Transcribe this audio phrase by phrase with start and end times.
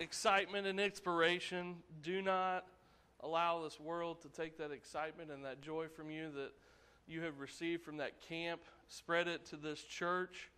[0.00, 1.76] excitement and inspiration.
[2.02, 2.64] Do not
[3.20, 6.52] allow this world to take that excitement and that joy from you that
[7.06, 8.60] you have received from that camp.
[8.88, 10.50] Spread it to this church,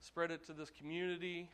[0.00, 1.48] spread it to this community.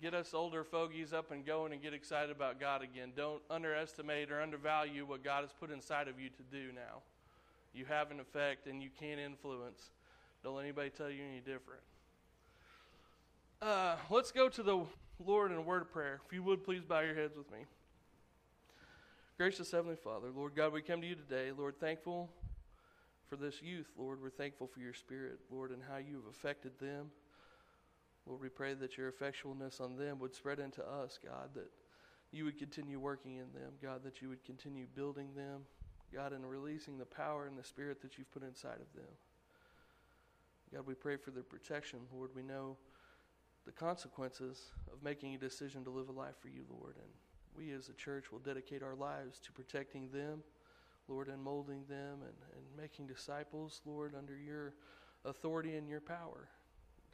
[0.00, 3.12] Get us older fogies up and going and get excited about God again.
[3.14, 7.02] Don't underestimate or undervalue what God has put inside of you to do now.
[7.72, 9.90] You have an effect and you can influence.
[10.42, 11.82] Don't let anybody tell you any different.
[13.62, 14.80] Uh, let's go to the
[15.26, 16.20] Lord in a word of prayer.
[16.26, 17.58] If you would, please bow your heads with me.
[19.38, 22.30] Gracious Heavenly Father, Lord God, we come to you today, Lord, thankful
[23.28, 24.20] for this youth, Lord.
[24.22, 27.10] We're thankful for your spirit, Lord, and how you have affected them.
[28.26, 31.70] Lord, we pray that your effectualness on them would spread into us, God, that
[32.30, 35.62] you would continue working in them, God, that you would continue building them,
[36.14, 39.12] God, and releasing the power and the spirit that you've put inside of them.
[40.74, 42.30] God, we pray for their protection, Lord.
[42.34, 42.76] We know
[43.64, 46.96] the consequences of making a decision to live a life for you, Lord.
[46.96, 47.10] And
[47.56, 50.42] we as a church will dedicate our lives to protecting them,
[51.08, 54.74] Lord, and molding them and, and making disciples, Lord, under your
[55.24, 56.48] authority and your power,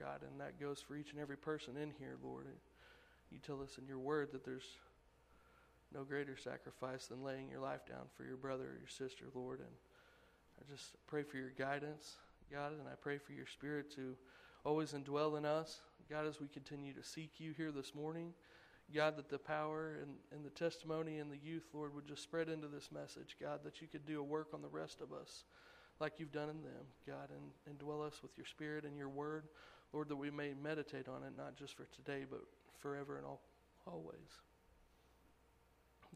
[0.01, 0.23] God.
[0.23, 2.47] And that goes for each and every person in here, Lord.
[3.31, 4.77] You tell us in your word that there's
[5.95, 9.61] no greater sacrifice than laying your life down for your brother or your sister, Lord.
[9.61, 9.69] And
[10.59, 12.17] I just pray for your guidance,
[12.51, 14.15] God, and I pray for your spirit to
[14.65, 15.81] always indwell in us.
[16.11, 18.33] God, as we continue to seek you here this morning,
[18.95, 22.49] God, that the power and, and the testimony and the youth, Lord, would just spread
[22.49, 23.37] into this message.
[23.39, 25.45] God, that you could do a work on the rest of us
[26.01, 29.11] like you've done in them, God, and, and dwell us with your spirit and your
[29.11, 29.45] word,
[29.93, 32.41] Lord, that we may meditate on it, not just for today, but
[32.79, 33.43] forever and all,
[33.87, 34.41] always.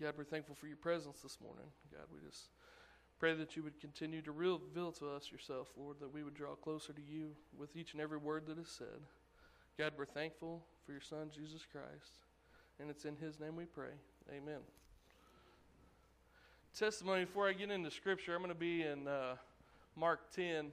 [0.00, 1.66] God, we're thankful for your presence this morning.
[1.92, 2.48] God, we just
[3.18, 6.54] pray that you would continue to reveal to us yourself, Lord, that we would draw
[6.54, 9.02] closer to you with each and every word that is said.
[9.78, 12.12] God, we're thankful for your Son, Jesus Christ.
[12.78, 13.92] And it's in his name we pray.
[14.30, 14.60] Amen.
[16.78, 19.36] Testimony before I get into Scripture, I'm going to be in uh,
[19.96, 20.72] Mark 10.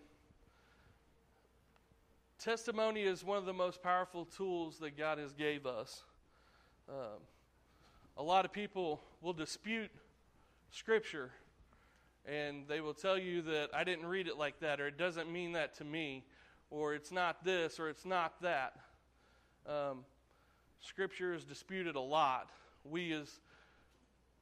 [2.40, 6.04] Testimony is one of the most powerful tools that God has gave us.
[6.90, 7.22] Um,
[8.18, 9.92] a lot of people will dispute
[10.72, 11.32] Scripture
[12.26, 15.32] and they will tell you that I didn't read it like that, or it doesn't
[15.32, 16.26] mean that to me,
[16.70, 18.74] or it's not this, or it's not that.
[19.69, 20.00] Um,
[20.81, 22.50] scripture is disputed a lot.
[22.84, 23.40] We as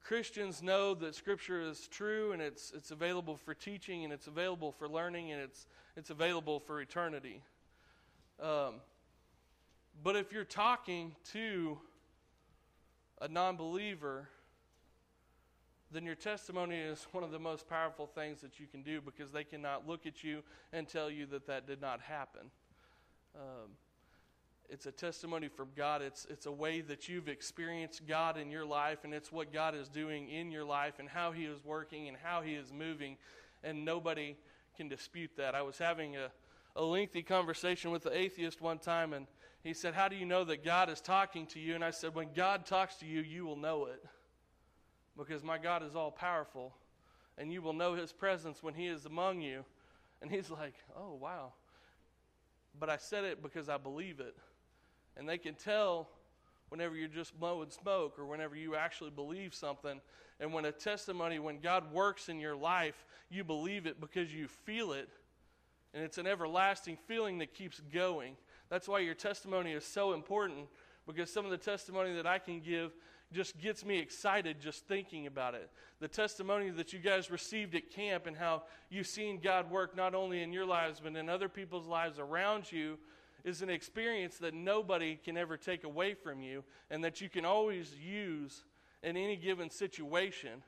[0.08, 4.72] Christians know that Scripture is true and it's, it's available for teaching and it's available
[4.72, 5.68] for learning and it's,
[5.98, 7.42] it's available for eternity.
[8.42, 8.76] Um,
[10.02, 11.78] but if you're talking to
[13.20, 14.30] a non believer,
[15.92, 19.34] then your testimony is one of the most powerful things that you can do because
[19.34, 22.50] they cannot look at you and tell you that that did not happen.
[23.36, 23.72] Um,
[24.70, 26.02] it's a testimony from God.
[26.02, 29.76] It's, it's a way that you've experienced God in your life, and it's what God
[29.76, 33.18] is doing in your life and how He is working and how He is moving,
[33.64, 34.36] and nobody
[34.76, 35.56] can dispute that.
[35.56, 36.30] I was having a,
[36.76, 39.26] a lengthy conversation with an atheist one time, and
[39.64, 41.76] he said, How do you know that God is talking to you?
[41.76, 44.04] And I said, When God talks to you, you will know it
[45.18, 46.74] because my God is all powerful,
[47.38, 49.66] and you will know His presence when He is among you.
[50.22, 51.54] And he's like, Oh, wow.
[52.80, 54.36] But I said it because I believe it.
[55.18, 56.10] And they can tell
[56.70, 60.02] whenever you're just blowing smoke or whenever you actually believe something.
[60.40, 64.48] And when a testimony, when God works in your life, you believe it because you
[64.48, 65.10] feel it.
[65.94, 68.36] And it's an everlasting feeling that keeps going.
[68.70, 70.68] That's why your testimony is so important
[71.08, 72.92] because some of the testimony that I can give
[73.32, 75.70] just gets me excited just thinking about it.
[76.00, 80.14] The testimony that you guys received at camp and how you've seen God work not
[80.14, 82.98] only in your lives but in other people's lives around you
[83.44, 87.46] is an experience that nobody can ever take away from you and that you can
[87.46, 88.64] always use
[89.04, 90.64] in any given situation.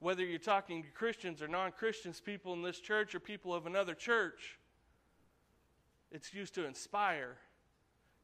[0.00, 3.66] Whether you're talking to Christians or non Christians, people in this church or people of
[3.66, 4.58] another church,
[6.10, 7.36] it's used to inspire,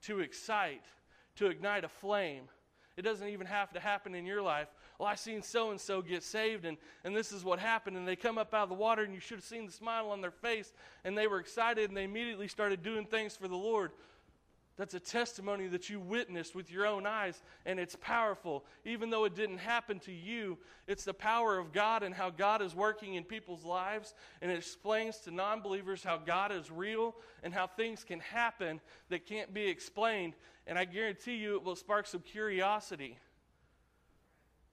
[0.03, 0.85] to excite,
[1.37, 2.45] to ignite a flame.
[2.97, 4.69] It doesn't even have to happen in your life.
[4.99, 7.97] Well, I seen so and so get saved, and, and this is what happened.
[7.97, 10.11] And they come up out of the water, and you should have seen the smile
[10.11, 10.73] on their face,
[11.05, 13.91] and they were excited, and they immediately started doing things for the Lord.
[14.77, 18.65] That's a testimony that you witnessed with your own eyes, and it's powerful.
[18.85, 20.59] Even though it didn't happen to you,
[20.89, 24.59] it's the power of God and how God is working in people's lives, and it
[24.59, 27.15] explains to non believers how God is real
[27.45, 28.81] and how things can happen
[29.11, 30.35] that can't be explained.
[30.67, 33.19] And I guarantee you it will spark some curiosity.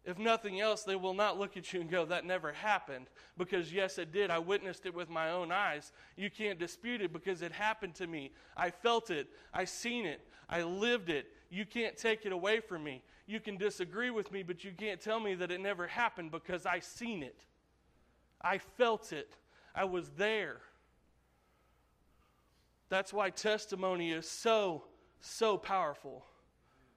[0.04, 3.08] If nothing else, they will not look at you and go, That never happened.
[3.38, 4.32] Because, yes, it did.
[4.32, 5.92] I witnessed it with my own eyes.
[6.16, 8.32] You can't dispute it because it happened to me.
[8.58, 9.28] I felt it.
[9.54, 10.22] I seen it.
[10.50, 11.28] I lived it.
[11.50, 13.04] you can't take it away from me.
[13.26, 16.66] You can disagree with me, but you can't tell me that it never happened because
[16.66, 17.46] I seen it.
[18.42, 19.36] I felt it.
[19.74, 20.58] I was there.
[22.90, 24.84] That's why testimony is so,
[25.22, 26.26] so powerful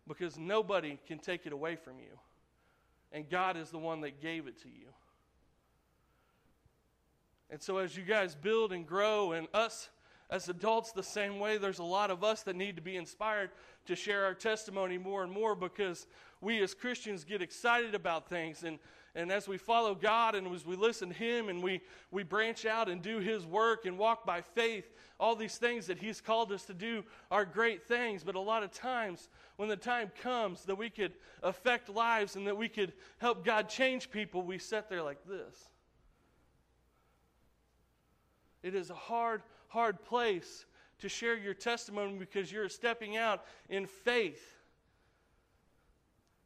[0.09, 2.19] because nobody can take it away from you.
[3.15, 4.89] And God is the one that gave it to you.
[7.49, 9.89] And so, as you guys build and grow, and us
[10.31, 13.51] as adults, the same way, there's a lot of us that need to be inspired
[13.87, 16.09] to share our testimony more and more because
[16.41, 18.65] we as Christians get excited about things.
[18.65, 18.81] And,
[19.17, 21.81] and as we follow God and as we listen to Him and we,
[22.11, 25.99] we branch out and do His work and walk by faith, all these things that
[25.99, 28.25] He's called us to do are great things.
[28.25, 31.13] But a lot of times, when the time comes that we could
[31.45, 35.69] affect lives and that we could help God change people, we sit there like this.
[38.65, 40.65] It is a hard, hard place
[40.99, 44.57] to share your testimony because you're stepping out in faith.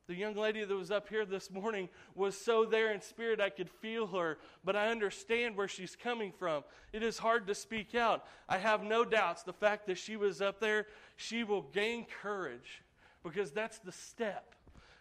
[0.09, 3.51] The young lady that was up here this morning was so there in spirit I
[3.51, 6.65] could feel her, but I understand where she's coming from.
[6.95, 8.25] It is hard to speak out.
[8.49, 12.83] I have no doubts the fact that she was up there, she will gain courage
[13.23, 14.55] because that's the step.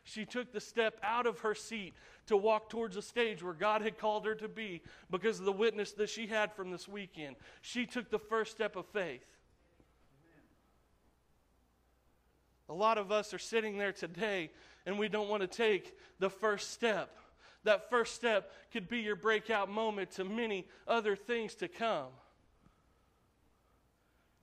[0.04, 1.94] She took the step out of her seat
[2.26, 5.54] to walk towards the stage where God had called her to be because of the
[5.54, 7.38] witness that she had from this weekend.
[7.62, 9.24] She took the first step of faith.
[12.70, 14.50] A lot of us are sitting there today
[14.88, 17.16] and we don't want to take the first step.
[17.66, 22.08] That first step could be your breakout moment to many other things to come.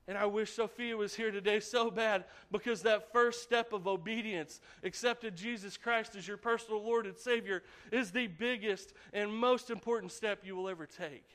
[0.06, 4.61] And I wish Sophia was here today so bad because that first step of obedience,
[4.82, 10.12] accepted Jesus Christ as your personal Lord and Savior, is the biggest and most important
[10.12, 11.26] step you will ever take.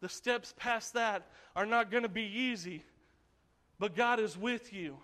[0.00, 2.82] The steps past that are not going to be easy,
[3.78, 4.96] but God is with you.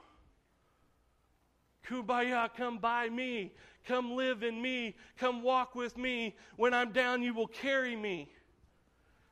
[1.89, 3.53] Kumbaya, come by me.
[3.85, 4.95] Come live in me.
[5.17, 6.35] Come walk with me.
[6.57, 8.29] When I'm down, you will carry me.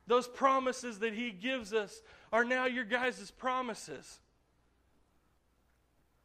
[0.07, 4.19] Those promises that He gives us are now your guys' promises.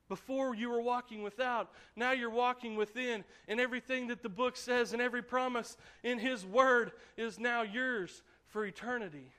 [0.08, 4.92] Before you were walking without, now you're walking within, and everything that the book says
[4.92, 9.32] and every promise in His Word is now yours for eternity.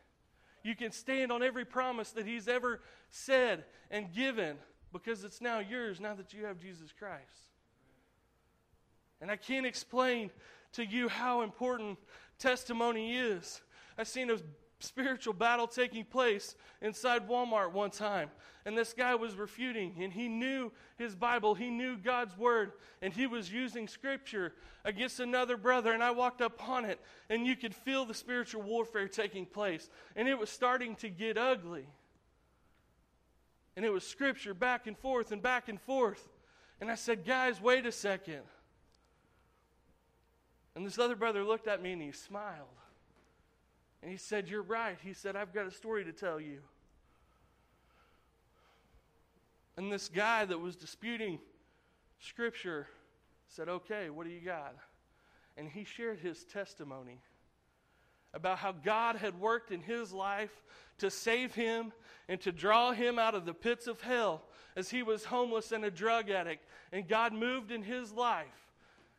[0.63, 4.57] You can stand on every promise that He's ever said and given
[4.91, 7.49] because it's now yours now that you have Jesus Christ.
[9.21, 10.31] And I can't explain
[10.73, 11.99] to you how important
[12.39, 13.61] testimony is.
[13.97, 14.37] I've seen a
[14.79, 18.29] spiritual battle taking place inside Walmart one time.
[18.65, 23.11] And this guy was refuting, and he knew his Bible, he knew God's Word, and
[23.11, 24.53] he was using Scripture
[24.85, 25.93] against another brother.
[25.93, 26.99] And I walked up on it,
[27.29, 29.89] and you could feel the spiritual warfare taking place.
[30.15, 31.87] And it was starting to get ugly.
[33.75, 36.29] And it was Scripture back and forth and back and forth.
[36.79, 38.41] And I said, Guys, wait a second.
[40.75, 42.67] And this other brother looked at me and he smiled.
[44.01, 44.97] And he said, You're right.
[45.03, 46.59] He said, I've got a story to tell you.
[49.77, 51.39] And this guy that was disputing
[52.19, 52.87] Scripture
[53.47, 54.75] said, Okay, what do you got?
[55.57, 57.19] And he shared his testimony
[58.33, 60.61] about how God had worked in his life
[60.99, 61.91] to save him
[62.29, 64.43] and to draw him out of the pits of hell
[64.75, 66.65] as he was homeless and a drug addict.
[66.91, 68.47] And God moved in his life.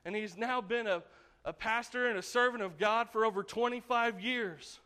[0.05, 1.03] And he's now been a
[1.45, 4.79] a pastor and a servant of God for over 25 years.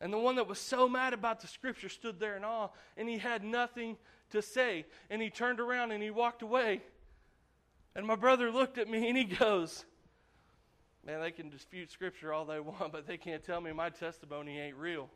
[0.00, 3.08] And the one that was so mad about the scripture stood there in awe, and
[3.08, 3.96] he had nothing
[4.30, 4.86] to say.
[5.10, 6.80] And he turned around and he walked away.
[7.94, 9.84] And my brother looked at me and he goes,
[11.06, 14.58] Man, they can dispute scripture all they want, but they can't tell me my testimony
[14.58, 15.08] ain't real.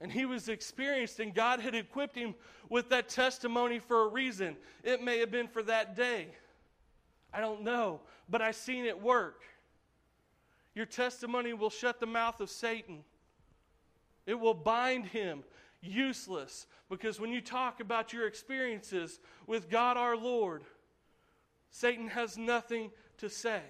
[0.00, 2.34] And he was experienced, and God had equipped him
[2.70, 4.56] with that testimony for a reason.
[4.82, 6.28] It may have been for that day.
[7.32, 9.42] I don't know, but I've seen it work.
[10.74, 13.04] Your testimony will shut the mouth of Satan,
[14.26, 15.44] it will bind him
[15.82, 16.66] useless.
[16.88, 20.64] Because when you talk about your experiences with God our Lord,
[21.70, 23.62] Satan has nothing to say.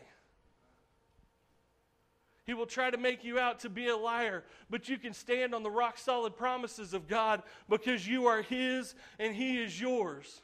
[2.46, 5.54] He will try to make you out to be a liar, but you can stand
[5.54, 10.40] on the rock solid promises of God because you are His and He is yours.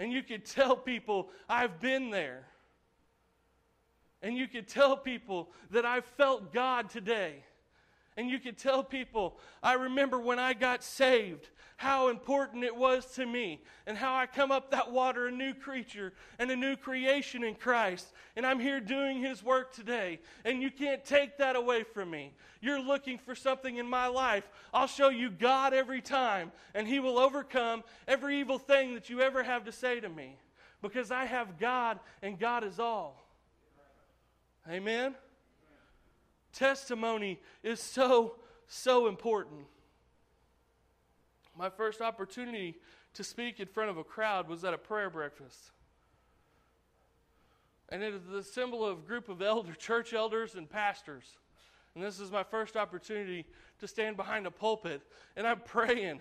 [0.00, 2.46] And you can tell people, I've been there.
[4.20, 7.44] And you can tell people that I felt God today.
[8.18, 13.06] And you can tell people, I remember when I got saved, how important it was
[13.14, 16.74] to me, and how I come up that water a new creature and a new
[16.74, 18.12] creation in Christ.
[18.34, 20.18] And I'm here doing His work today.
[20.44, 22.34] And you can't take that away from me.
[22.60, 24.50] You're looking for something in my life.
[24.74, 29.20] I'll show you God every time, and He will overcome every evil thing that you
[29.20, 30.34] ever have to say to me.
[30.82, 33.24] Because I have God, and God is all.
[34.68, 35.14] Amen?
[36.52, 38.36] Testimony is so,
[38.66, 39.60] so important.
[41.56, 42.76] My first opportunity
[43.14, 45.70] to speak in front of a crowd was at a prayer breakfast.
[47.88, 51.24] And it is the symbol of a group of elder, church elders and pastors.
[51.94, 53.44] And this is my first opportunity
[53.80, 55.02] to stand behind a pulpit.
[55.36, 56.20] And I'm praying,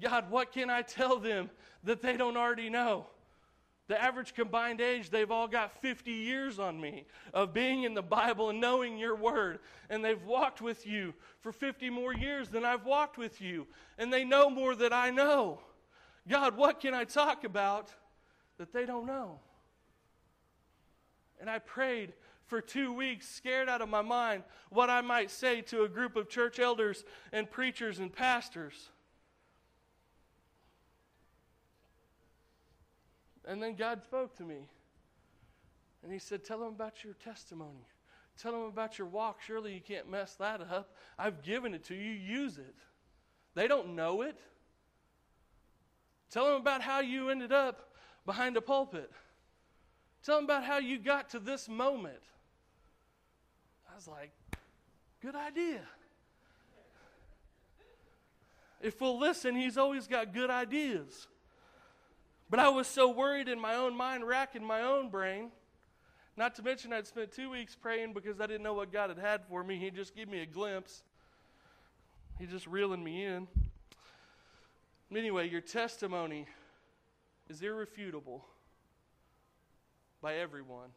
[0.00, 1.50] God, what can I tell them
[1.84, 3.06] that they don't already know?
[3.88, 8.02] The average combined age, they've all got 50 years on me of being in the
[8.02, 9.58] Bible and knowing your word.
[9.90, 13.66] And they've walked with you for 50 more years than I've walked with you.
[13.98, 15.60] And they know more than I know.
[16.28, 17.92] God, what can I talk about
[18.58, 19.40] that they don't know?
[21.40, 22.12] And I prayed
[22.46, 26.14] for two weeks, scared out of my mind, what I might say to a group
[26.16, 28.90] of church elders and preachers and pastors.
[33.46, 34.68] And then God spoke to me.
[36.02, 37.86] And He said, Tell them about your testimony.
[38.38, 39.40] Tell them about your walk.
[39.44, 40.94] Surely you can't mess that up.
[41.18, 42.12] I've given it to you.
[42.12, 42.74] Use it.
[43.54, 44.38] They don't know it.
[46.30, 47.90] Tell them about how you ended up
[48.24, 49.10] behind a pulpit.
[50.24, 52.22] Tell them about how you got to this moment.
[53.90, 54.32] I was like,
[55.20, 55.82] good idea.
[58.80, 61.28] If we'll listen, he's always got good ideas.
[62.52, 65.50] But I was so worried in my own mind, racking my own brain.
[66.36, 69.18] Not to mention, I'd spent two weeks praying because I didn't know what God had
[69.18, 69.78] had for me.
[69.78, 71.02] He just gave me a glimpse.
[72.38, 73.48] He just reeling me in.
[75.16, 76.46] Anyway, your testimony
[77.48, 78.44] is irrefutable
[80.20, 80.90] by everyone.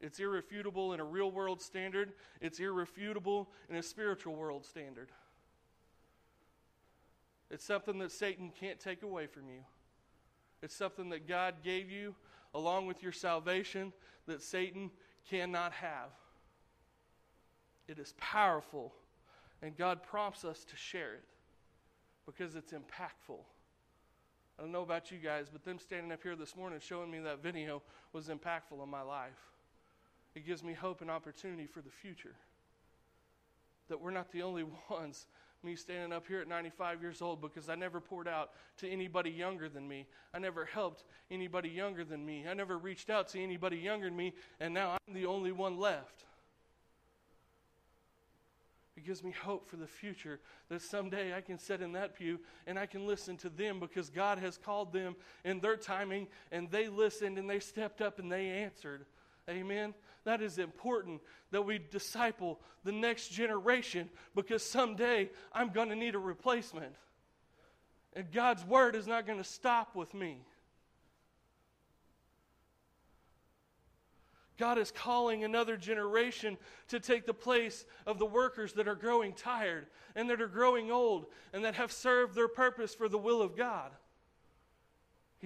[0.00, 5.10] It's irrefutable in a real world standard, it's irrefutable in a spiritual world standard.
[7.50, 9.60] It's something that Satan can't take away from you.
[10.62, 12.14] It's something that God gave you
[12.54, 13.92] along with your salvation
[14.26, 14.90] that Satan
[15.28, 16.10] cannot have.
[17.88, 18.92] It is powerful,
[19.62, 21.24] and God prompts us to share it
[22.24, 23.38] because it's impactful.
[24.58, 27.18] I don't know about you guys, but them standing up here this morning showing me
[27.20, 27.82] that video
[28.12, 29.38] was impactful in my life.
[30.34, 32.34] It gives me hope and opportunity for the future.
[33.88, 35.26] That we're not the only ones
[35.66, 39.30] me standing up here at 95 years old because I never poured out to anybody
[39.30, 40.06] younger than me.
[40.32, 42.44] I never helped anybody younger than me.
[42.48, 45.76] I never reached out to anybody younger than me, and now I'm the only one
[45.76, 46.24] left.
[48.96, 52.38] It gives me hope for the future that someday I can sit in that pew
[52.66, 56.70] and I can listen to them because God has called them in their timing and
[56.70, 59.04] they listened and they stepped up and they answered.
[59.50, 59.92] Amen.
[60.26, 61.20] That is important
[61.52, 66.96] that we disciple the next generation because someday I'm going to need a replacement.
[68.12, 70.40] And God's word is not going to stop with me.
[74.58, 79.32] God is calling another generation to take the place of the workers that are growing
[79.32, 83.42] tired and that are growing old and that have served their purpose for the will
[83.42, 83.92] of God.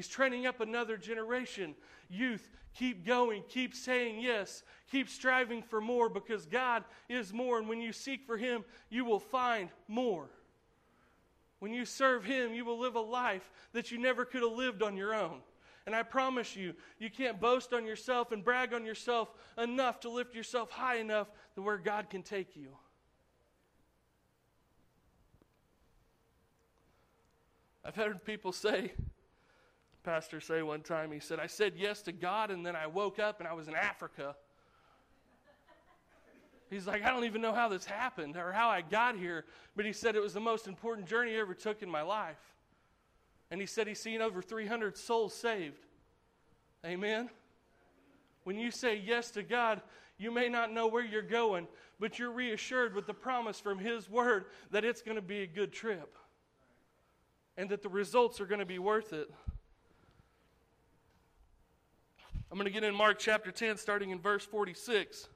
[0.01, 1.75] He's training up another generation.
[2.09, 7.59] Youth, keep going, keep saying yes, keep striving for more because God is more.
[7.59, 10.31] And when you seek for Him, you will find more.
[11.59, 14.83] When you serve Him, you will live a life that you never could have lived
[14.83, 15.43] on your own.
[15.85, 19.29] And I promise you, you can't boast on yourself and brag on yourself
[19.59, 22.71] enough to lift yourself high enough to where God can take you.
[27.85, 28.93] I've heard people say,
[30.03, 31.13] pastor say one time.
[31.13, 33.69] He said, I said yes to God, and then I woke up and I was
[33.69, 34.35] in Africa.
[36.71, 39.85] He's like, I don't even know how this happened or how I got here, but
[39.85, 42.39] he said it was the most important journey I ever took in my life.
[43.51, 45.85] And he said he's seen over 300 souls saved.
[46.85, 47.29] Amen?
[48.45, 49.83] When you say yes to God,
[50.17, 51.67] you may not know where you're going,
[51.99, 55.47] but you're reassured with the promise from His Word that it's going to be a
[55.47, 56.17] good trip
[57.57, 59.31] and that the results are going to be worth it.
[62.51, 65.29] I'm going to get in Mark chapter 10, starting in verse 46.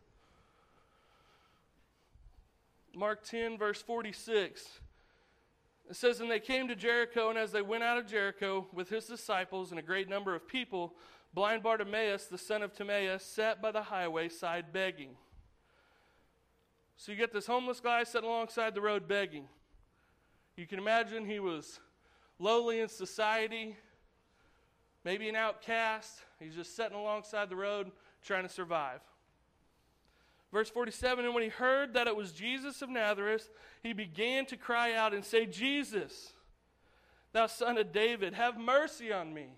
[2.92, 4.80] Mark 10, verse 46.
[5.90, 8.88] It says, And they came to Jericho, and as they went out of Jericho with
[8.88, 10.94] his disciples and a great number of people,
[11.33, 15.11] blind Bartimaeus, the son of Timaeus, sat by the highway side begging.
[16.97, 19.44] So you get this homeless guy sitting alongside the road begging.
[20.56, 21.78] You can imagine he was
[22.40, 23.76] lowly in society,
[25.04, 26.20] maybe an outcast.
[26.40, 27.90] He's just sitting alongside the road
[28.23, 29.00] trying to survive.
[30.52, 33.50] Verse 47 And when he heard that it was Jesus of Nazareth,
[33.82, 36.32] he began to cry out and say, Jesus,
[37.32, 39.49] thou son of David, have mercy on me.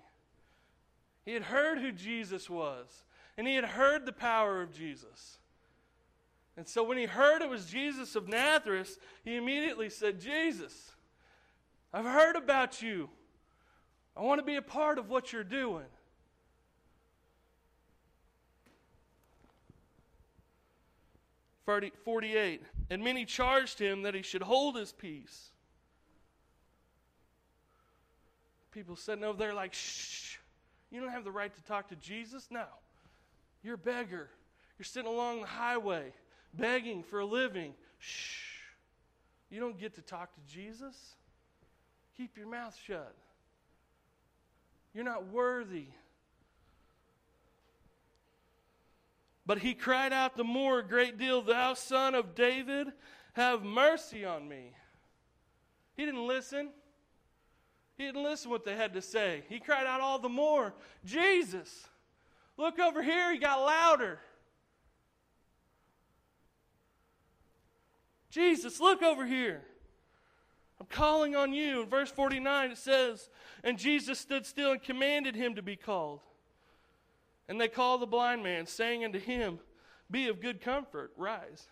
[1.25, 3.05] He had heard who Jesus was,
[3.37, 5.39] and he had heard the power of Jesus.
[6.57, 10.93] And so when he heard it was Jesus of Nazareth, he immediately said, Jesus,
[11.93, 13.11] I've heard about you.
[14.17, 15.85] I want to be a part of what you're doing.
[22.05, 22.63] 48.
[22.91, 25.51] And many charged him that he should hold his peace.
[28.71, 30.37] People sitting over there like, shh,
[30.91, 32.47] you don't have the right to talk to Jesus?
[32.51, 32.67] No.
[33.65, 34.29] You're a beggar.
[34.79, 36.13] You're sitting along the highway
[36.55, 37.75] begging for a living.
[37.99, 38.43] Shh.
[39.51, 41.17] You don't get to talk to Jesus.
[42.17, 43.15] Keep your mouth shut.
[44.97, 45.89] You're not worthy.
[49.45, 52.89] But he cried out the more a great deal, Thou son of David,
[53.35, 54.73] have mercy on me.
[55.99, 56.71] He didn't listen.
[57.99, 59.45] He didn't listen what they had to say.
[59.51, 60.73] He cried out all the more,
[61.05, 61.87] Jesus,
[62.57, 63.35] look over here.
[63.35, 64.19] He got louder.
[68.31, 69.63] Jesus, look over here.
[70.81, 71.83] I'm calling on you.
[71.83, 73.31] In verse 49, it says,
[73.65, 76.21] And Jesus stood still and commanded him to be called.
[77.49, 79.59] And they called the blind man, saying unto him,
[80.11, 81.69] Be of good comfort, rise,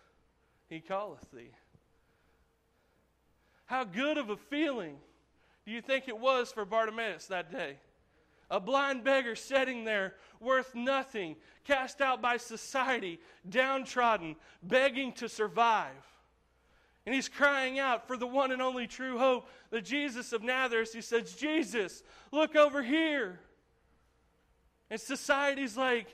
[0.69, 1.51] he calleth thee.
[3.65, 4.97] How good of a feeling
[5.65, 7.77] do you think it was for Bartimaeus that day?
[8.51, 13.19] A blind beggar sitting there, worth nothing, cast out by society,
[13.49, 16.14] downtrodden, begging to survive.
[17.05, 20.93] And he's crying out for the one and only true hope, the Jesus of Nazareth.
[20.93, 23.39] He says, Jesus, look over here.
[24.89, 26.07] And society's like,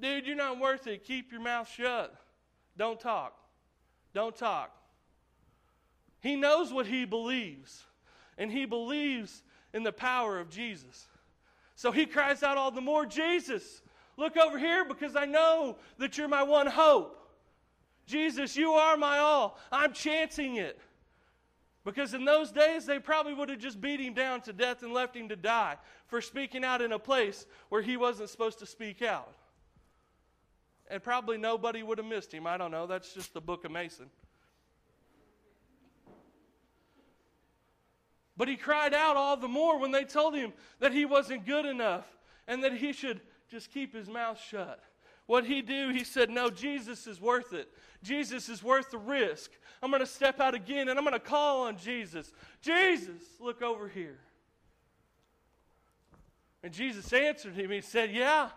[0.00, 1.04] dude, you're not worth it.
[1.04, 2.14] Keep your mouth shut.
[2.76, 3.34] Don't talk.
[4.12, 4.70] Don't talk.
[6.20, 7.84] He knows what he believes,
[8.36, 11.06] and he believes in the power of Jesus.
[11.74, 13.82] So he cries out all the more, Jesus,
[14.16, 17.25] look over here because I know that you're my one hope.
[18.06, 19.58] Jesus, you are my all.
[19.70, 20.78] I'm chancing it.
[21.84, 24.92] Because in those days, they probably would have just beat him down to death and
[24.92, 25.76] left him to die
[26.08, 29.32] for speaking out in a place where he wasn't supposed to speak out.
[30.88, 32.46] And probably nobody would have missed him.
[32.46, 32.86] I don't know.
[32.86, 34.06] That's just the book of Mason.
[38.36, 41.64] But he cried out all the more when they told him that he wasn't good
[41.64, 42.06] enough
[42.46, 44.82] and that he should just keep his mouth shut.
[45.26, 45.90] What he do?
[45.90, 47.68] He said, "No, Jesus is worth it.
[48.02, 49.50] Jesus is worth the risk.
[49.82, 52.32] I'm going to step out again and I'm going to call on Jesus.
[52.62, 54.18] Jesus, look over here."
[56.62, 57.70] And Jesus answered him.
[57.70, 58.50] He said, "Yeah.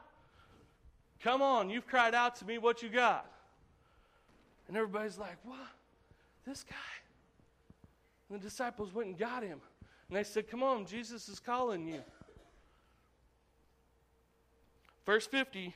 [1.21, 2.58] Come on, you've cried out to me.
[2.58, 3.29] What you got?"
[4.67, 5.58] And everybody's like, "What?
[6.45, 6.75] This guy?"
[8.29, 9.60] And the disciples went and got him.
[10.10, 12.01] And they said, Come on, Jesus is calling you.
[15.05, 15.73] Verse 50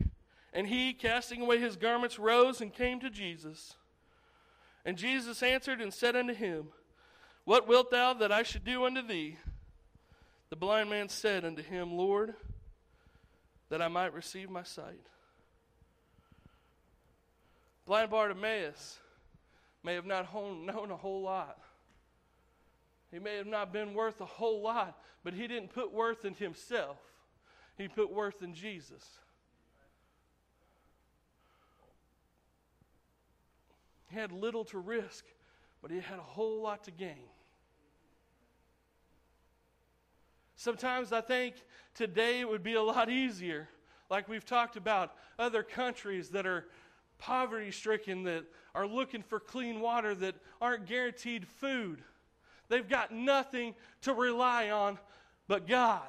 [0.54, 3.76] and he, casting away his garments, rose and came to Jesus.
[4.86, 6.68] And Jesus answered and said unto him,
[7.44, 9.38] What wilt thou that I should do unto thee?
[10.50, 12.36] The blind man said unto him, Lord,
[13.70, 15.08] that I might receive my sight.
[17.88, 19.00] Blind Bartimaeus
[19.84, 21.58] may have not known a whole lot.
[23.12, 26.36] He may have not been worth a whole lot, but he didn't put worth in
[26.36, 26.98] himself.
[27.78, 29.04] He put worth in Jesus.
[34.14, 35.26] He had little to risk,
[35.82, 37.26] but he had a whole lot to gain.
[40.56, 41.56] Sometimes I think
[41.96, 43.68] today it would be a lot easier,
[44.12, 46.68] like we've talked about other countries that are
[47.18, 48.44] poverty stricken, that
[48.76, 52.04] are looking for clean water, that aren't guaranteed food.
[52.70, 55.00] They've got nothing to rely on
[55.48, 56.08] but God.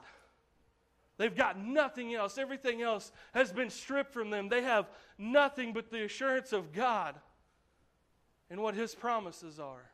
[1.16, 2.36] They've got nothing else.
[2.36, 4.50] Everything else has been stripped from them.
[4.50, 7.14] They have nothing but the assurance of God
[8.54, 9.90] and what his promises are.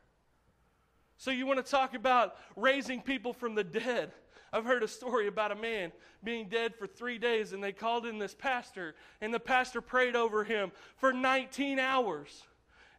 [1.17, 4.11] So, you want to talk about raising people from the dead?
[4.53, 5.91] I've heard a story about a man
[6.23, 10.15] being dead for three days, and they called in this pastor, and the pastor prayed
[10.15, 12.43] over him for 19 hours.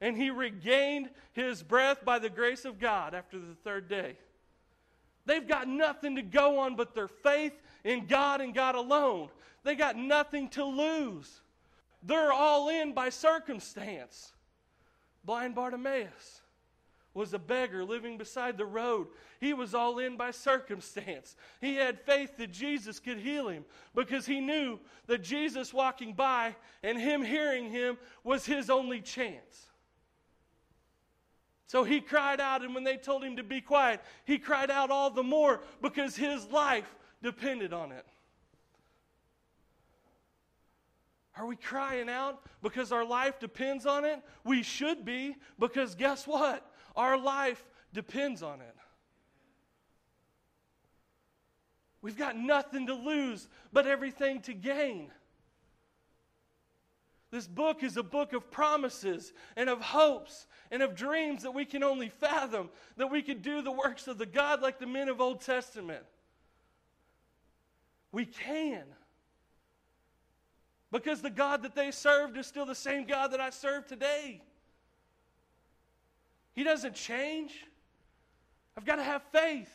[0.01, 4.17] And he regained his breath by the grace of God after the third day.
[5.27, 9.29] They've got nothing to go on but their faith in God and God alone.
[9.63, 11.41] They got nothing to lose.
[12.03, 14.33] They're all in by circumstance.
[15.25, 16.41] Blind Bartimaeus
[17.15, 19.09] was a beggar living beside the road.
[19.39, 21.37] He was all in by circumstance.
[21.61, 26.57] He had faith that Jesus could heal him because he knew that Jesus walking by
[26.83, 29.67] and him hearing him was his only chance.
[31.67, 34.91] So he cried out, and when they told him to be quiet, he cried out
[34.91, 38.05] all the more because his life depended on it.
[41.37, 44.21] Are we crying out because our life depends on it?
[44.45, 46.71] We should be, because guess what?
[46.95, 47.63] Our life
[47.95, 48.77] depends on it.
[52.03, 55.11] We've got nothing to lose, but everything to gain.
[57.31, 61.65] This book is a book of promises and of hopes and of dreams that we
[61.65, 62.69] can only fathom,
[62.99, 66.05] that we could do the works of the God like the men of Old Testament.
[68.11, 68.85] We can.
[70.93, 74.43] Because the God that they served is still the same God that I serve today.
[76.53, 77.65] He doesn't change.
[78.77, 79.73] I've got to have faith.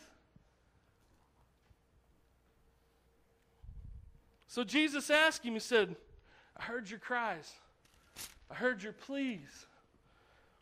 [4.45, 5.95] So Jesus asked him, He said,
[6.55, 7.51] I heard your cries,
[8.49, 9.65] I heard your pleas.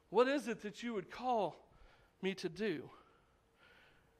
[0.09, 1.57] What is it that you would call
[2.21, 2.89] me to do?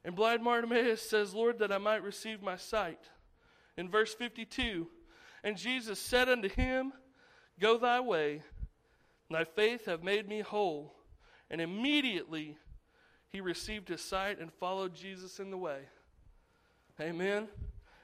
[0.04, 3.00] And blind Bartimaeus says, Lord, that I might receive my sight.
[3.78, 4.88] In verse 52,
[5.46, 6.92] and Jesus said unto him,
[7.60, 8.42] Go thy way,
[9.30, 10.96] thy faith have made me whole.
[11.52, 12.58] And immediately
[13.30, 15.82] he received his sight and followed Jesus in the way.
[17.00, 17.48] Amen.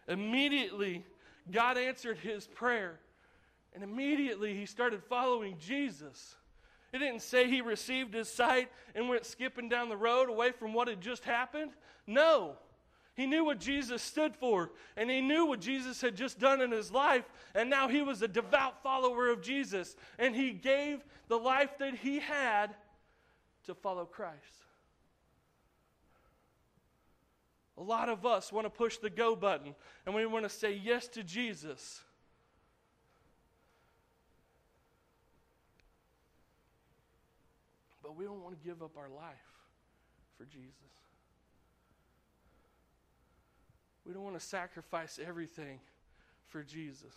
[0.08, 1.04] Immediately
[1.50, 3.00] God answered his prayer.
[3.74, 6.36] And immediately he started following Jesus.
[6.94, 10.74] It didn't say he received his sight and went skipping down the road away from
[10.74, 11.72] what had just happened.
[12.06, 12.58] No.
[13.14, 16.72] He knew what Jesus stood for, and he knew what Jesus had just done in
[16.72, 21.38] his life, and now he was a devout follower of Jesus, and he gave the
[21.38, 22.74] life that he had
[23.66, 24.62] to follow Christ.
[27.78, 29.74] A lot of us want to push the go button
[30.06, 32.02] and we want to say yes to Jesus.
[38.04, 39.34] But we don't want to give up our life
[40.38, 40.76] for Jesus.
[44.06, 45.80] We don't want to sacrifice everything
[46.48, 47.14] for Jesus.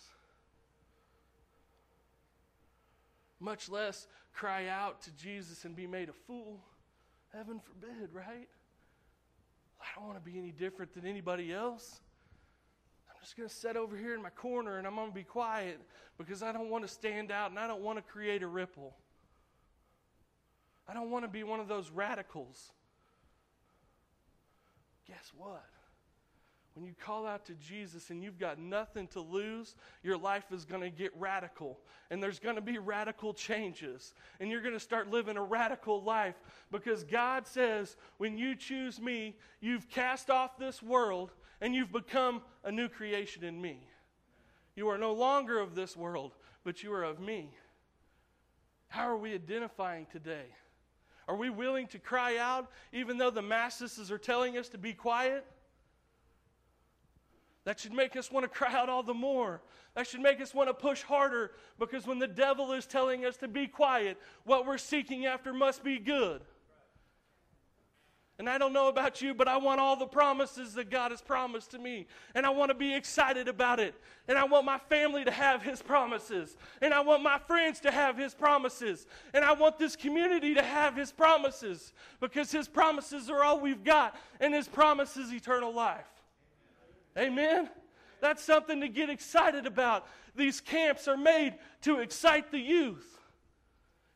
[3.45, 6.61] much less cry out to Jesus and be made a fool.
[7.33, 8.49] Heaven forbid, right?
[9.81, 12.01] I don't want to be any different than anybody else.
[13.09, 15.25] I'm just going to sit over here in my corner and I'm going to be
[15.25, 15.79] quiet
[16.17, 18.95] because I don't want to stand out and I don't want to create a ripple.
[20.89, 22.73] I don't want to be one of those radicals.
[25.07, 25.65] Guess what?
[26.75, 30.65] When you call out to Jesus and you've got nothing to lose, your life is
[30.65, 31.79] going to get radical.
[32.11, 34.13] And there's going to be radical changes.
[34.41, 36.35] And you're going to start living a radical life
[36.73, 42.43] because God says, when you choose me, you've cast off this world and you've become
[42.65, 43.87] a new creation in me.
[44.75, 46.35] You are no longer of this world,
[46.65, 47.51] but you are of me.
[48.89, 50.47] How are we identifying today?
[51.29, 54.93] Are we willing to cry out even though the masses are telling us to be
[54.93, 55.47] quiet?
[57.65, 59.63] That should make us want to cry out all the more.
[59.95, 63.37] That should make us want to push harder because when the devil is telling us
[63.39, 66.43] to be quiet, what we're seeking after must be good.
[68.37, 71.23] And I don't know about you, but I want all the promises that God has
[71.23, 72.07] promised to me.
[72.35, 73.95] And I want to be excited about it.
[74.27, 76.57] And I want my family to have His promises.
[76.83, 79.07] And I want my friends to have His promises.
[79.35, 83.85] And I want this community to have His promises because His promises are all we've
[83.85, 84.17] got.
[84.41, 86.14] And His promise is eternal life.
[87.17, 87.69] Amen?
[88.21, 90.07] That's something to get excited about.
[90.35, 93.15] These camps are made to excite the youth.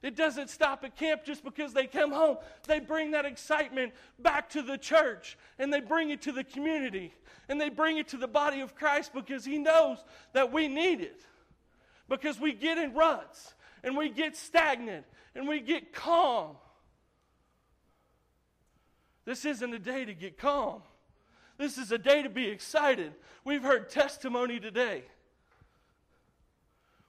[0.01, 2.37] It doesn't stop at camp just because they come home.
[2.67, 7.13] They bring that excitement back to the church and they bring it to the community
[7.49, 9.99] and they bring it to the body of Christ because He knows
[10.35, 11.25] that we need it.
[12.09, 16.57] Because we get in ruts and we get stagnant and we get calm.
[19.25, 20.83] This isn't a day to get calm.
[21.59, 23.13] This is a day to be excited.
[23.45, 25.03] We've heard testimony today.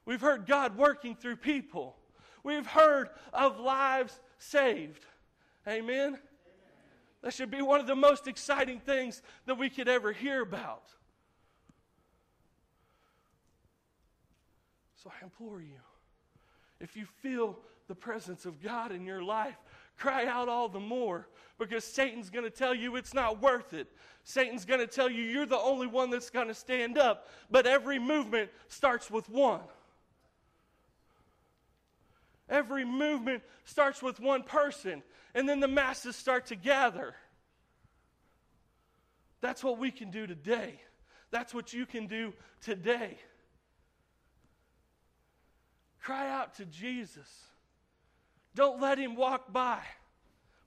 [0.06, 1.96] We've heard God working through people.
[2.44, 5.06] We've heard of lives saved.
[5.68, 6.18] Amen?
[7.22, 10.84] That should be one of the most exciting things that we could ever hear about.
[14.96, 15.80] So I implore you
[16.80, 19.58] if you feel the presence of God in your life,
[20.00, 21.28] cry out all the more
[21.60, 23.88] because Satan's going to tell you it's not worth it.
[24.24, 27.28] Satan's going to tell you you're the only one that's going to stand up.
[27.52, 29.62] But every movement starts with one.
[32.50, 35.04] Every movement starts with one person,
[35.36, 37.14] and then the masses start to gather.
[39.42, 40.82] That's what we can do today.
[41.30, 43.20] That's what you can do today.
[46.02, 47.30] Cry out to Jesus.
[48.60, 49.80] Don't let him walk by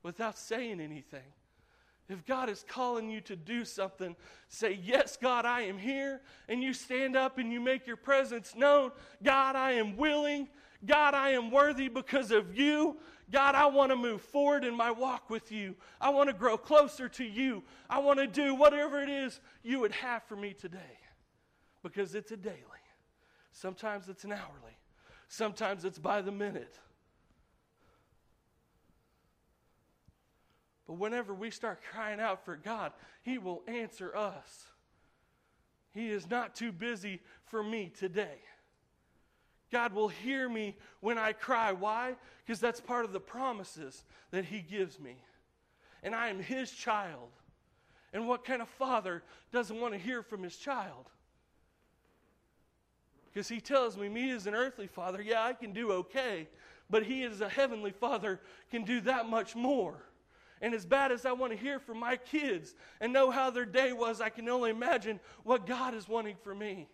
[0.02, 1.30] without saying anything.
[2.08, 4.16] If God is calling you to do something,
[4.48, 6.22] say, Yes, God, I am here.
[6.48, 8.92] And you stand up and you make your presence known.
[9.22, 10.48] God, I am willing.
[10.86, 12.96] God, I am worthy because of you.
[13.30, 15.76] God, I want to move forward in my walk with you.
[16.00, 17.62] I want to grow closer to you.
[17.90, 20.96] I want to do whatever it is you would have for me today
[21.82, 22.56] because it's a daily.
[23.52, 24.78] Sometimes it's an hourly,
[25.28, 26.78] sometimes it's by the minute.
[30.86, 32.92] But whenever we start crying out for God,
[33.22, 34.64] He will answer us.
[35.92, 38.38] He is not too busy for me today.
[39.70, 41.72] God will hear me when I cry.
[41.72, 42.14] Why?
[42.44, 45.16] Because that's part of the promises that He gives me.
[46.02, 47.30] And I am His child.
[48.12, 51.08] And what kind of father doesn't want to hear from his child?
[53.32, 56.48] Because He tells me, me as an earthly father, yeah, I can do okay.
[56.90, 58.40] But He as a heavenly father
[58.70, 60.02] can do that much more.
[60.62, 63.64] And as bad as I want to hear from my kids and know how their
[63.64, 66.88] day was, I can only imagine what God is wanting for me.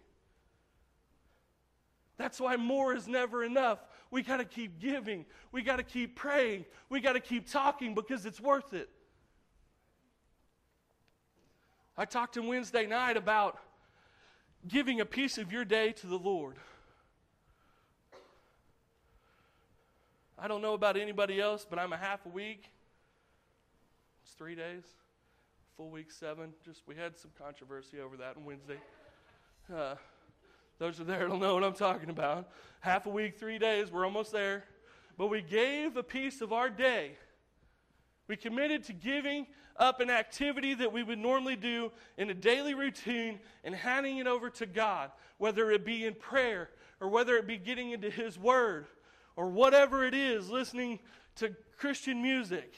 [2.16, 3.78] That's why more is never enough.
[4.11, 5.26] We got to keep giving.
[5.52, 6.64] We got to keep praying.
[6.88, 8.88] We got to keep talking because it's worth it.
[11.96, 13.59] I talked to Wednesday night about
[14.66, 16.57] giving a piece of your day to the Lord.
[20.38, 22.70] I don't know about anybody else, but I'm a half a week.
[24.38, 24.85] Three days.
[25.77, 26.53] Full week, seven.
[26.64, 28.79] Just we had some controversy over that on Wednesday.
[29.74, 29.96] Uh,
[30.79, 32.48] those are there don't know what I'm talking about.
[32.79, 34.62] Half a week, three days, we're almost there.
[35.16, 37.16] But we gave a piece of our day.
[38.29, 42.74] We committed to giving up an activity that we would normally do in a daily
[42.74, 46.70] routine and handing it over to God, whether it be in prayer
[47.01, 48.87] or whether it be getting into His Word
[49.35, 51.01] or whatever it is, listening
[51.35, 52.72] to Christian music.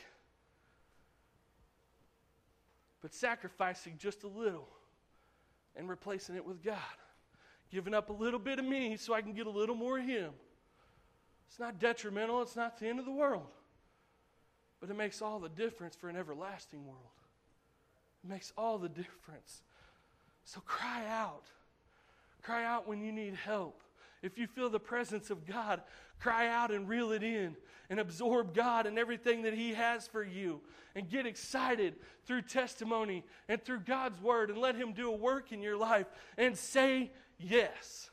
[3.03, 4.69] But sacrificing just a little
[5.77, 6.77] and replacing it with God
[7.71, 10.07] giving up a little bit of me so I can get a little more of
[10.07, 10.33] Him.
[11.49, 13.47] It's not detrimental, it's not the end of the world.
[14.81, 17.01] But it makes all the difference for an everlasting world.
[18.25, 19.63] It makes all the difference.
[20.45, 21.45] So cry out.
[22.43, 23.83] Cry out when you need help.
[24.23, 25.83] If you feel the presence of God,
[26.21, 27.57] cry out and reel it in
[27.89, 30.61] and absorb God and everything that He has for you.
[30.95, 31.95] And get excited
[32.27, 36.07] through testimony and through God's Word and let Him do a work in your life
[36.37, 38.11] and say yes.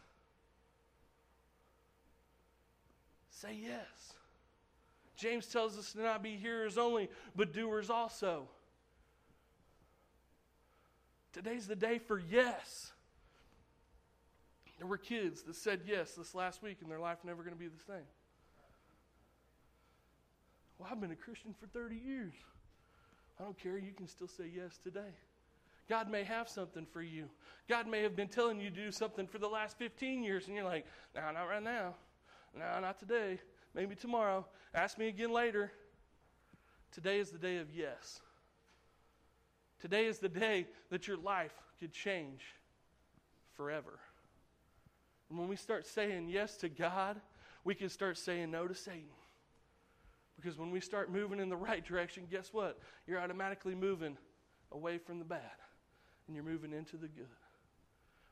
[3.29, 4.13] Say yes.
[5.15, 8.47] James tells us to not be hearers only, but doers also.
[11.33, 12.93] Today's the day for yes.
[14.77, 17.59] There were kids that said yes this last week, and their life never going to
[17.59, 18.05] be the same.
[20.77, 22.33] Well, I've been a Christian for 30 years.
[23.39, 23.77] I don't care.
[23.77, 25.15] You can still say yes today.
[25.89, 27.29] God may have something for you.
[27.69, 30.55] God may have been telling you to do something for the last 15 years, and
[30.55, 30.85] you're like,
[31.15, 31.95] no, not right now.
[32.57, 33.39] No, not today.
[33.73, 34.45] Maybe tomorrow.
[34.75, 35.71] Ask me again later.
[36.91, 38.21] Today is the day of yes.
[39.79, 42.41] Today is the day that your life could change
[43.55, 43.99] forever.
[45.29, 47.19] And when we start saying yes to God,
[47.63, 49.09] we can start saying no to Satan.
[50.37, 52.79] Because when we start moving in the right direction, guess what?
[53.07, 54.17] You're automatically moving
[54.71, 55.41] away from the bad
[56.27, 57.27] and you're moving into the good.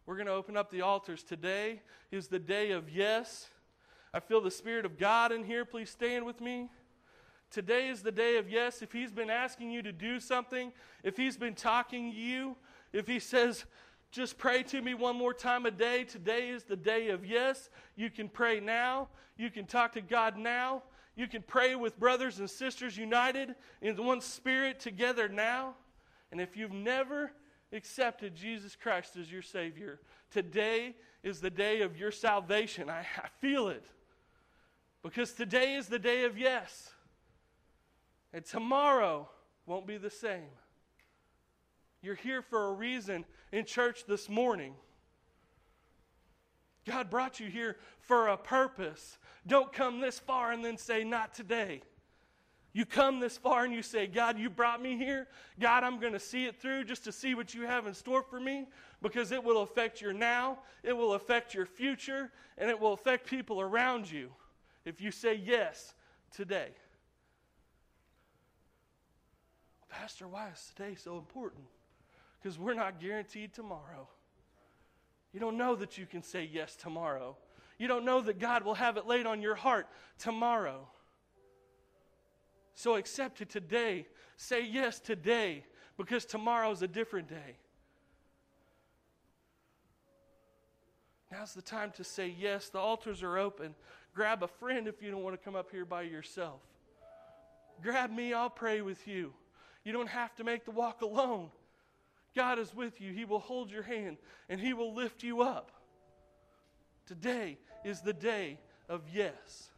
[0.06, 1.24] We're going to open up the altars.
[1.24, 1.82] Today
[2.12, 3.50] is the day of yes.
[4.14, 5.66] I feel the Spirit of God in here.
[5.66, 6.70] Please stand with me.
[7.50, 8.82] Today is the day of yes.
[8.82, 10.72] If He's been asking you to do something,
[11.04, 12.56] if He's been talking to you,
[12.94, 13.66] if He says,
[14.16, 17.70] just pray to me one more time a day, today is the day of yes.
[17.98, 19.10] You can pray now.
[19.38, 20.84] You can talk to God now.
[21.18, 25.76] You can pray with brothers and sisters united in one spirit together now.
[26.32, 27.32] And if you've never
[27.74, 30.00] accepted Jesus Christ as your Savior,
[30.32, 32.90] today is the day of your salvation.
[32.90, 33.84] I, I feel it.
[35.04, 36.92] Because today is the day of yes.
[38.34, 39.30] And tomorrow
[39.66, 40.50] won't be the same.
[42.06, 44.76] You're here for a reason in church this morning.
[46.86, 49.18] God brought you here for a purpose.
[49.48, 51.82] Don't come this far and then say, Not today.
[52.74, 55.28] You come this far and you say, God, you brought me here.
[55.60, 58.22] God, I'm going to see it through just to see what you have in store
[58.22, 58.68] for me
[59.02, 63.28] because it will affect your now, it will affect your future, and it will affect
[63.28, 64.30] people around you.
[64.84, 65.96] if you say yes
[66.32, 66.70] today.
[69.90, 71.64] Pastor, why is today so important?
[72.46, 74.08] Because we're not guaranteed tomorrow.
[75.34, 77.36] You don't know that you can say yes tomorrow.
[77.80, 79.88] You don't know that God will have it laid on your heart
[80.20, 80.88] tomorrow.
[82.76, 84.06] So accept it today.
[84.38, 85.64] Say yes today
[85.98, 87.58] because tomorrow is a different day.
[91.32, 92.70] Now's the time to say yes.
[92.70, 93.74] The altars are open.
[94.14, 96.62] Grab a friend if you don't want to come up here by yourself.
[97.82, 99.34] Grab me, I'll pray with you.
[99.84, 101.50] You don't have to make the walk alone.
[102.36, 103.14] God is with you.
[103.14, 104.18] He will hold your hand
[104.50, 105.72] and He will lift you up.
[107.06, 109.70] Today is the day of yes.